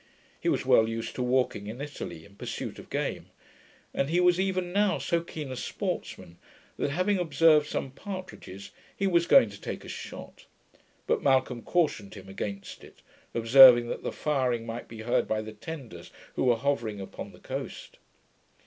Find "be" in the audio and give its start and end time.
14.87-15.01